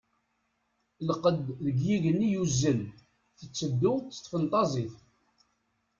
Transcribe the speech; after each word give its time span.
Lqedd 1.07 1.45
deg 1.63 1.77
yigenni 1.85 2.27
yuzzel, 2.33 2.81
tetteddu 3.37 3.93
s 4.15 4.17
tfenṭazit. 4.19 4.95